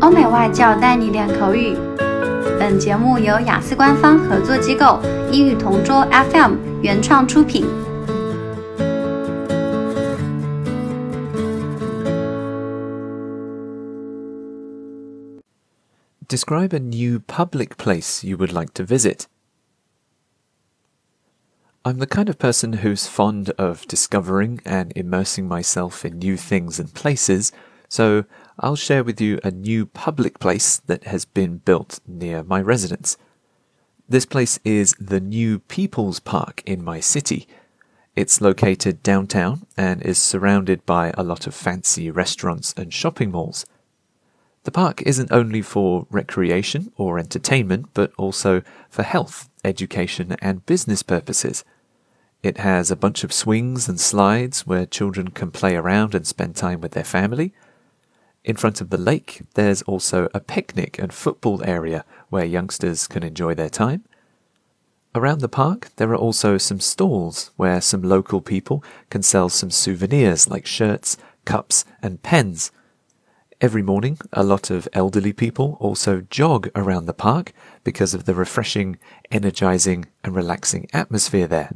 [0.00, 1.76] 欧美外教带你练口语。
[2.58, 5.00] 本节目由雅思官方合作机构
[5.30, 7.66] 英语同桌 FM 原创出品。
[16.28, 19.26] Describe a new public place you would like to visit.
[21.84, 26.80] I'm the kind of person who's fond of discovering and immersing myself in new things
[26.80, 27.52] and places,
[27.88, 28.24] so
[28.61, 33.15] I'll share with you a new public place that has been built near my residence.
[34.09, 37.47] This place is the New People's Park in my city.
[38.17, 43.65] It's located downtown and is surrounded by a lot of fancy restaurants and shopping malls.
[44.63, 51.01] The park isn't only for recreation or entertainment, but also for health, education, and business
[51.01, 51.63] purposes.
[52.43, 56.57] It has a bunch of swings and slides where children can play around and spend
[56.57, 57.53] time with their family.
[58.43, 63.23] In front of the lake, there's also a picnic and football area where youngsters can
[63.23, 64.05] enjoy their time.
[65.15, 69.71] Around the park, there are also some stalls where some local people can sell some
[69.71, 72.71] souvenirs like shirts, cups, and pens.
[73.59, 77.51] Every morning, a lot of elderly people also jog around the park
[77.83, 78.97] because of the refreshing,
[79.31, 81.71] energizing, and relaxing atmosphere there.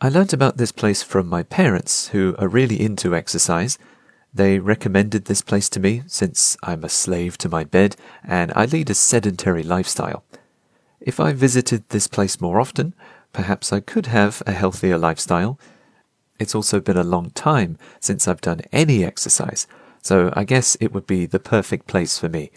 [0.00, 3.76] I learnt about this place from my parents, who are really into exercise.
[4.32, 8.64] They recommended this place to me since I'm a slave to my bed and I
[8.64, 10.24] lead a sedentary lifestyle.
[11.00, 12.94] If I visited this place more often,
[13.32, 15.58] perhaps I could have a healthier lifestyle.
[16.38, 19.66] It's also been a long time since I've done any exercise,
[20.02, 22.50] so I guess it would be the perfect place for me.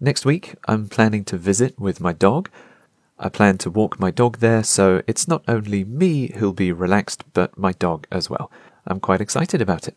[0.00, 2.48] Next week, I'm planning to visit with my dog
[3.20, 7.24] I plan to walk my dog there, so it's not only me who'll be relaxed,
[7.32, 8.50] but my dog as well.
[8.86, 9.96] I'm quite excited about it.